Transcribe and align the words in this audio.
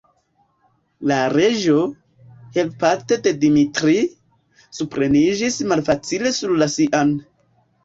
La 1.11 1.17
Reĝo, 1.33 1.75
helpate 2.55 3.19
de 3.29 3.35
Dimitri, 3.45 3.99
supreniĝis 4.81 5.61
malfacile 5.75 6.35
sur 6.41 6.59
la 6.65 6.73
sian. 6.81 7.17